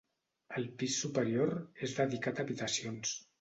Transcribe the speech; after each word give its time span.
El 0.61 0.63
pis 0.79 0.95
superior 1.01 1.53
és 1.89 1.95
dedicat 2.01 2.41
a 2.43 2.47
habitacions. 2.47 3.15